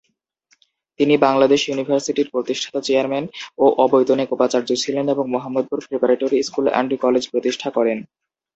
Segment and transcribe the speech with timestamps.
[0.99, 3.25] তিনি বাংলাদেশ ইউনিভার্সিটির প্রতিষ্ঠাতা চেয়ারম্যান
[3.57, 7.97] ও অবৈতনিক উপাচার্য ছিলেন এবং Mohammadpur preparatory school and college প্রতিষ্ঠা করেন।